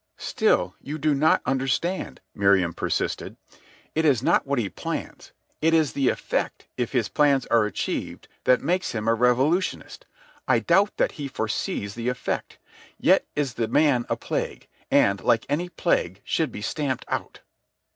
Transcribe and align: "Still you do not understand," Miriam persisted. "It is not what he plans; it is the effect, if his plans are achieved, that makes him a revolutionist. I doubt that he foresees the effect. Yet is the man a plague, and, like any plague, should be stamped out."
"Still 0.17 0.73
you 0.81 0.97
do 0.97 1.13
not 1.13 1.43
understand," 1.45 2.21
Miriam 2.33 2.73
persisted. 2.73 3.37
"It 3.93 4.03
is 4.03 4.23
not 4.23 4.47
what 4.47 4.57
he 4.57 4.67
plans; 4.67 5.31
it 5.61 5.75
is 5.75 5.93
the 5.93 6.09
effect, 6.09 6.67
if 6.75 6.91
his 6.91 7.07
plans 7.07 7.45
are 7.51 7.65
achieved, 7.65 8.27
that 8.45 8.63
makes 8.63 8.93
him 8.93 9.07
a 9.07 9.13
revolutionist. 9.13 10.07
I 10.47 10.57
doubt 10.57 10.97
that 10.97 11.11
he 11.21 11.27
foresees 11.27 11.93
the 11.93 12.09
effect. 12.09 12.57
Yet 12.99 13.27
is 13.35 13.53
the 13.53 13.67
man 13.67 14.07
a 14.09 14.15
plague, 14.15 14.67
and, 14.89 15.21
like 15.23 15.45
any 15.47 15.69
plague, 15.69 16.21
should 16.23 16.51
be 16.51 16.63
stamped 16.63 17.05
out." 17.07 17.41